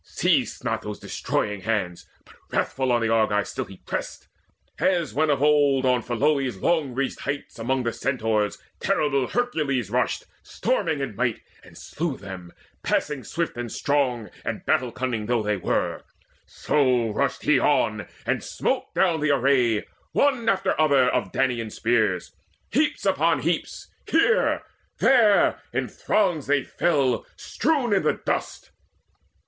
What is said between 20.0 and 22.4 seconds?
One after other, of the Danaan spears.